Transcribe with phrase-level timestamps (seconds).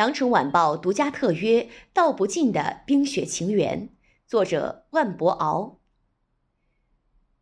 [0.00, 1.60] 羊城晚报独家特约
[1.92, 3.88] 《道不尽的冰雪情缘》，
[4.26, 5.74] 作者万博鳌。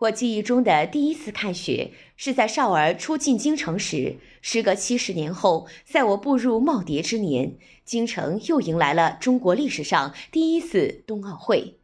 [0.00, 4.18] 我记忆中的第一次看雪，是在少儿初进京城时。
[4.42, 11.78] 时隔七十年后，在我步入耄耋之年，京城又迎来了中国历史上第一次冬奥会，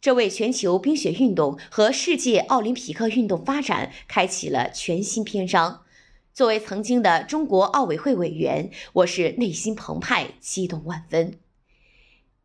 [0.00, 5.82] 这为全球冰雪运动和世界奥林匹克运动发展开启了全新篇章。
[6.38, 11.34] 作为曾经的中国奥委会委员，我是内心澎湃，激动万分。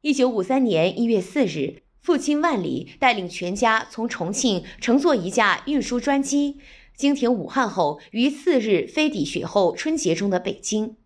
[0.01, 6.57] 一九五三年一月四日，父亲万里带领全家从重庆乘坐一架运输专机，
[6.95, 10.97] 经停武汉后，于次日飞抵雪后春节中的北京。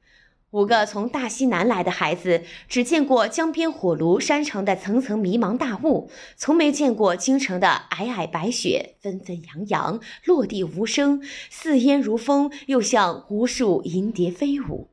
[0.57, 11.21] 五个从大西南来的孩子，只见过江边火炉山城的层层迷茫大雾，从没见过京城的皑皑白雪纷纷扬扬，落地无声，
[11.52, 14.89] 似烟如风，又像无数银蝶飞舞。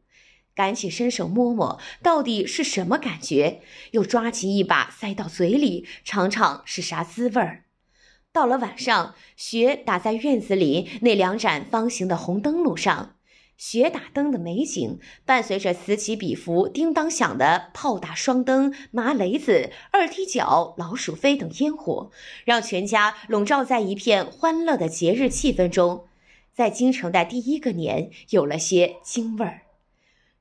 [0.55, 3.63] 赶紧伸手摸摸，到底是什么感觉？
[3.93, 7.65] 又抓起一把塞到嘴里，尝尝是啥滋味儿。
[8.31, 13.15] 到了晚上，雪打在院子里那两盏方形的红灯笼上。
[13.67, 22.11] 雪打灯的美景，伴随着此起彼伏、叮当响的炮打双灯、麻雷子、二踢脚、老鼠飞等烟火，
[22.45, 26.05] 让全家笼罩在一片欢乐的节日气氛中。
[26.53, 29.63] 在京城的第一个年，有了些京味儿。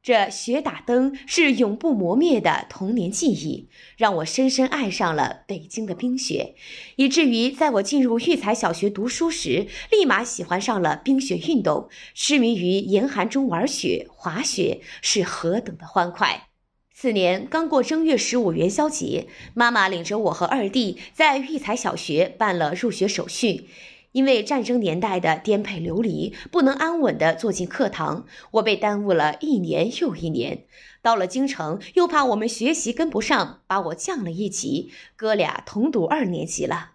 [0.04, 6.56] 这雪打灯是永不磨灭的童年记忆，让我深深爱上了北京的冰雪，
[6.98, 16.50] 以至于在我进入育才小学读书时，立马喜欢上了冰雪运动，痴迷于严寒中玩雪、滑雪是何等的欢快。
[16.94, 23.70] 次年刚过正月十五元宵节，妈妈领着我和二弟在育才小学办了入学手续。
[24.14, 30.66] 因为战争年代的颠沛流离，不能安稳地坐进课堂，我被耽误了一年又一年。
[31.02, 36.92] 到了京城，又怕我们学习跟不上，把我降了一级，哥俩同读二年级了。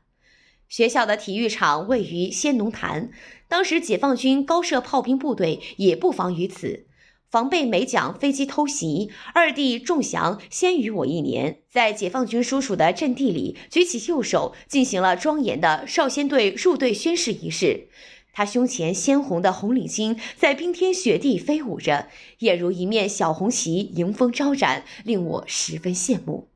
[0.69, 3.11] 学校的体育场位于先农坛，
[3.49, 6.87] 当时解放军高射炮兵部队也布防于此。
[7.31, 17.89] 防备美蒋飞机偷袭，二弟仲祥先于我一年，在解放军叔叔的阵地里举起右手，进行了庄严的少先队入队宣誓仪式。
[18.33, 22.09] 他胸前鲜红的红领巾在冰天雪地飞舞着，
[22.39, 26.49] 俨如一面小红旗迎风招展，令我十分羡慕。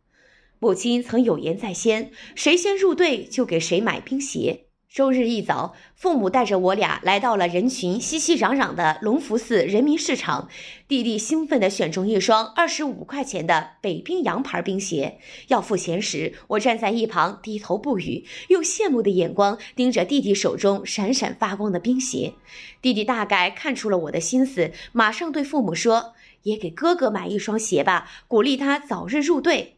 [0.58, 4.66] 母亲曾有言在先，谁先入队就给谁买冰鞋。
[4.94, 10.50] 周日一早，父母带着我俩来到了人群熙熙攘攘的隆福寺人民市场。
[10.86, 22.34] 弟弟兴奋地选中一双二十五块钱的北冰洋牌冰鞋，要付钱时，我站在一旁低头不语，用羡慕的眼光盯着弟弟手中闪闪发光的冰鞋。
[22.82, 26.12] 弟弟大概看出了我的心思，马上对父母说
[26.44, 29.76] ：“也给哥哥买一双鞋吧，鼓励他早日入队。”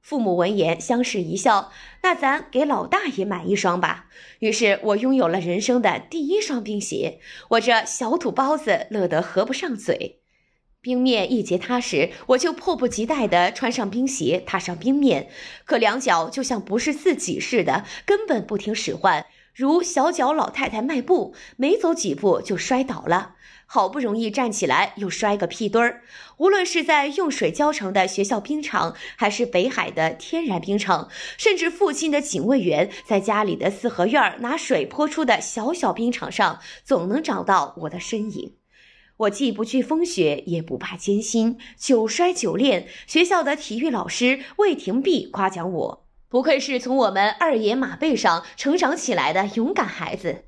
[0.00, 1.70] 父母闻言相视一笑，
[2.02, 4.06] 那咱给老大也买一双吧。
[4.38, 7.20] 于是我拥有了人生的第一双冰鞋，
[7.50, 10.20] 我这小土包子乐得合不上嘴。
[10.80, 15.28] 冰面一结踏实，我就迫不及待地穿上冰鞋，踏上冰面。
[15.64, 19.26] 可两脚就像不是自己似的，根本不听使唤，
[19.58, 23.34] 如小脚老太太迈步，没走几步就摔倒了。
[23.66, 26.02] 好不容易站起来，又摔个屁墩儿。
[26.36, 38.54] 无论是在用水浇成的学校冰场，还是北海的天然冰场，甚至附近的警卫员在家里的四合院拿水泼出的小小冰场上，总能找到我的身影。
[39.16, 42.86] 我既不惧风雪，也不怕艰辛，久摔久练。
[43.08, 50.44] 学校的体育老师魏廷弼夸奖我，不愧是从我们二爷马背上成长起来的勇敢孩子。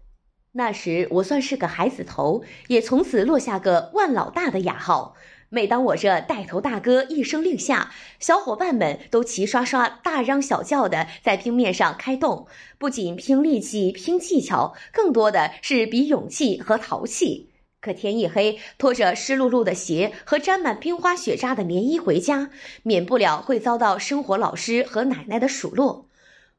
[0.53, 5.15] 那时我算是个孩子头，也从此落下个万老大的雅号。
[5.49, 12.47] 每当我这带头大哥一声令下，小伙伴们都齐刷刷大嚷小叫的在冰面上开动，
[12.79, 17.50] 不仅拼力气、拼技巧，更多的是比勇气和淘气。
[17.81, 22.51] 可天一黑，拖着湿漉漉的鞋和沾满冰花雪渣的棉衣回家，
[22.83, 26.07] 免不了会遭到生活老师和奶奶的数落。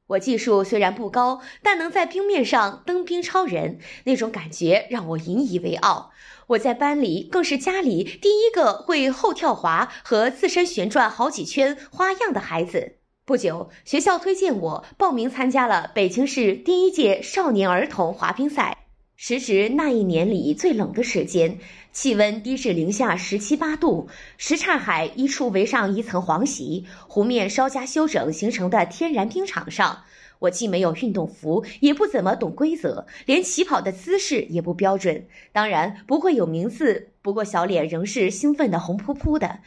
[0.07, 6.11] 我技术虽然不高，但能在冰面上登冰超人，那种感觉让我引以为傲。
[6.47, 12.97] 我在班里更是家里第一个会后跳滑和自身旋转好几圈花样的孩子。
[13.23, 18.80] 不久，学校推荐我报名参加了北京市第一届少年儿童滑冰赛。
[19.23, 21.59] 时值那一年里最冷的时间，
[21.91, 30.05] 气温低至零下十七八度，什刹海一处围上一层黄席，湖面稍加修整形成的天然冰场上，
[30.39, 37.09] 我既没有运动服，也不怎么懂规则，连起跑的姿势也不标准，当然不会有名次。
[37.21, 39.59] 不过小脸仍是兴奋的红扑扑的。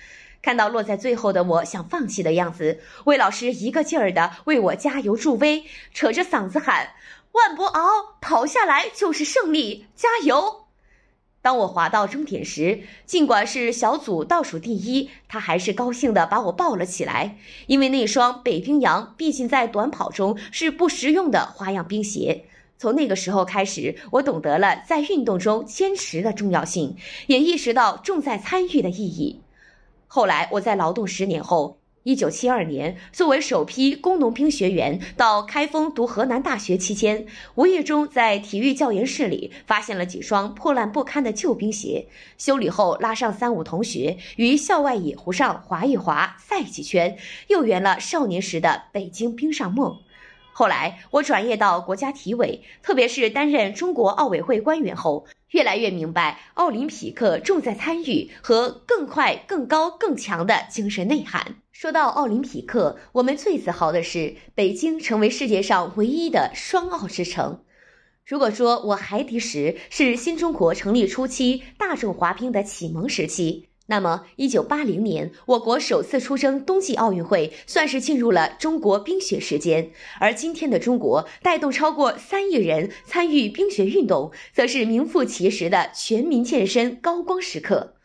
[0.43, 5.62] 看到落在最后的我想放弃的样子，魏老师一个劲儿的为我加油助威，
[5.93, 6.89] 扯着嗓子喊
[7.34, 10.66] ：“万博鳌，跑下来就是胜利，加油！”
[11.42, 17.36] 当我滑到终点时，尽管是小组倒数第一，他还是高兴地把我抱了起来，
[17.66, 22.46] 因为那双北冰洋毕竟在短跑中是不实用的花样冰鞋。
[22.78, 26.96] 从那个时候开始，我懂得了在运动中坚持的重要性，
[27.26, 29.42] 也意识到重在参与的意义。
[30.06, 37.25] 后来，我在劳动十年后，一九七二年，作为首批工农兵学员到开封读河南大学期间，
[37.55, 42.06] 无意中在体育教研室里发现了几双破烂不堪的旧冰鞋。
[42.37, 47.17] 修理后，拉上三五同学于校外野湖上滑一滑、赛几圈，
[47.49, 49.97] 又圆了少年时的北京冰上梦。
[50.56, 61.56] 后来，我转业到国家体委，特别是担任中国奥委会官员后，越来越明白奥林匹克重在参与和更快、更高、更强的精神内涵。
[61.73, 67.65] 说到奥林匹克，我们最自豪的是北京成为世界上唯一的双奥之城。
[68.25, 73.69] 如果说我孩提时是新中国成立初期大众滑冰的启蒙时期。
[73.86, 79.90] 那么，一九八零年，我国首次出征冬季奥运会，算是进入了中国冰雪时间。
[80.20, 87.96] 而今天的中国，带动超过三亿人参与冰雪运动，则是名副其实的全民健身高光时刻。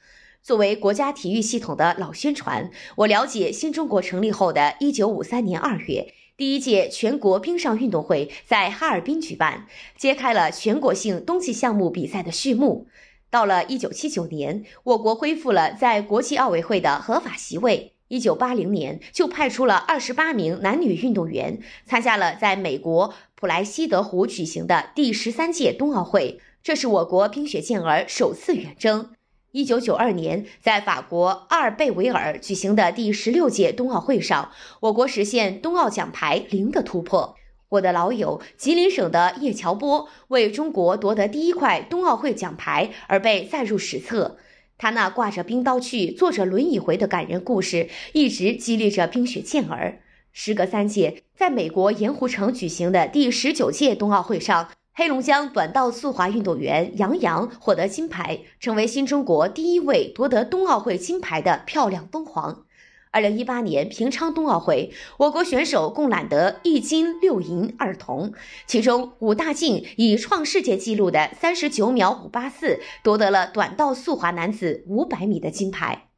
[0.44, 9.66] 作为国家体育系统的老宣传，我了解新中国成立后的一九五三年二月，第一届全国冰上运动会在哈尔滨举办，
[9.98, 12.88] 揭开了全国性冬季项目比赛的序幕。
[13.32, 17.94] 到了一九七九年，我国恢复了在国际奥委会的合法席位。
[18.08, 29.12] 一九八零年，就派出了二十八名男女运动员参加了在美国普莱西德湖举行的第十三届冬奥会，这是我国冰雪健儿首次远征。
[29.52, 37.36] 一九九二年，在法国阿尔贝维尔举行的第十六届冬奥会上，我国实现冬奥奖牌零的突破。
[37.70, 44.38] 我的老友吉林省的叶乔波为中国夺得第一块冬奥会奖牌而被载入史册。
[44.78, 50.00] 他那挂着冰刀去、坐着轮椅回的感人故事，一直激励着冰雪健儿。
[50.32, 62.64] 时隔三届，在美国盐湖城举行的第十九届冬奥会上，黑龙江短道速滑运动员杨洋获得金牌，成为新中国第一位夺得冬奥会金牌的漂亮东皇。
[63.12, 68.34] 二零一八年平昌冬奥会，我国选手共揽得一金六银二铜，
[68.68, 76.10] 其中武大靖以创世界纪录的三十九秒五八四夺得了短道速滑男子五百米的金牌。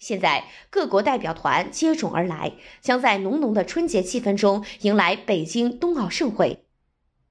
[0.00, 6.64] 现在各国代表团接踵而来，将在浓浓的春节气氛中迎来北京冬奥盛会。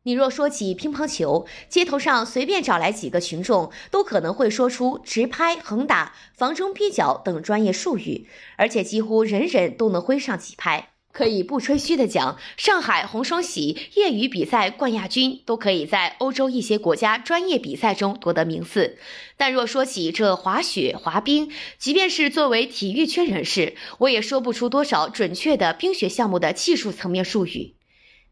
[0.04, 10.92] 你若说起乒乓球，街头上随便找来几个群众，都可能会说出直拍、横打、防中劈脚等专业术语，而且几乎人人都能挥上几拍。
[11.12, 18.98] 可以不吹嘘的讲，上海红双喜业余比赛冠亚军都可以在欧洲一些国家专业比赛中夺得名次。
[19.36, 27.74] 但若说起这滑雪、滑冰，即便是作为体育圈人士，我也说不出多少准确的冰雪项目的技术层面术语。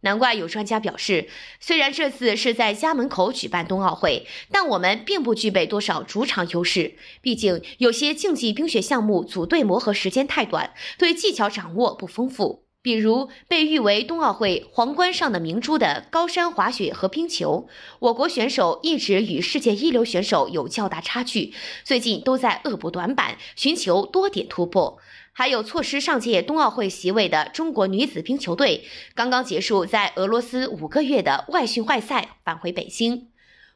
[0.07, 1.27] 难怪有专家表示，
[1.59, 6.95] 虽然这次是在家门口举办冬奥会，但我们并不具备多少主场优势。
[7.21, 12.63] 毕竟有些竞技冰雪项目组队磨合时间太短，对技巧掌握不丰富。
[12.81, 17.67] 比如被誉为冬奥会皇冠上的明珠的高山滑雪和冰球，
[17.99, 21.53] 我国选手一直与世界一流选手有较大差距，
[21.83, 24.97] 最近都在恶补短板，寻求多点突破。
[25.37, 33.27] 还有错失上届冬奥会席位的中国女子冰球队，刚刚结束在俄罗斯五个月的外训外赛，返回北京。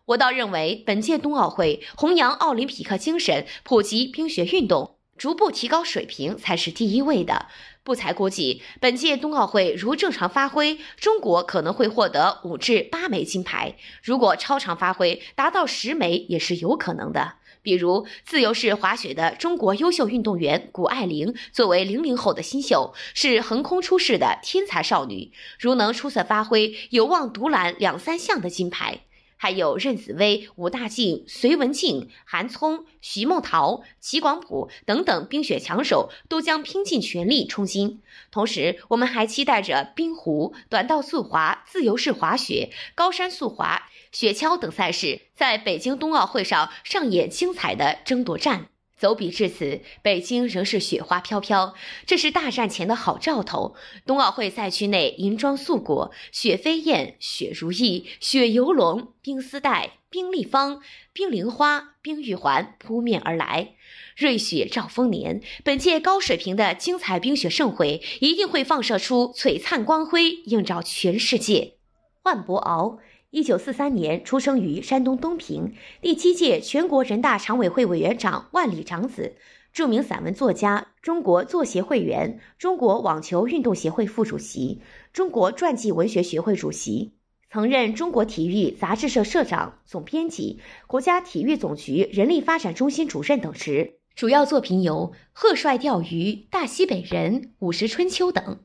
[0.06, 7.46] 我倒认为，本届冬奥会弘扬奥林匹克精神，普及冰雪运动，逐步提高水平才是第一位的。
[7.84, 17.36] 不才估计，本届冬奥会如正常发挥，中国可能会获得五至八枚金牌；如果超常发挥，达到十枚也是有可能的。
[17.62, 25.32] 比如自由式滑雪的中国优秀运动员谷爱凌，作为零零后的新秀，是横空出世的天才少女。
[25.60, 29.02] 如能出色发挥，有望独揽两三项的金牌。
[29.42, 38.04] 还有任子威、武大靖、隋文静、韩聪、徐梦桃、齐广普等等冰雪强手，都将拼尽全力冲金。
[38.30, 48.68] 同时，我们还期待着冰壶、短道速滑、自由式滑雪、高山速滑、雪橇等赛事，在北京冬奥会上上演精彩的争夺战。
[49.02, 51.74] 走笔至此，北京仍是雪花飘飘，
[52.06, 53.74] 这是大战前的好兆头。
[54.06, 63.70] 冬奥会赛区内银装素裹，雪飞燕、雪如意、雪游龙、冰丝带、冰立方、冰凌花、冰玉环扑面而来。
[64.16, 71.74] 瑞雪兆丰年，本届高水平的精彩冰雪盛会一定会放射出璀璨光辉，映照全世界。
[72.22, 73.00] 万博鳌。
[73.32, 79.38] 一九四三年出生于山东东平，第七届全国人大常委会委员长万里长子，
[79.72, 84.82] 著名散文作家，中国作协会员，中国网球运动协会副主席，
[85.14, 87.14] 中国传记文学学会主席，
[87.50, 94.00] 曾任中国体育杂志社社长、总编辑，国家体育总局人力发展中心主任等职。
[94.14, 96.06] 主要作品有《贺帅钓鱼》
[96.50, 98.60] 《大西北人》《五十春秋》等。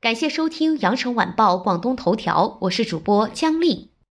[0.00, 3.89] 感谢收听《羊城晚报广东头条》，我是主播姜丽。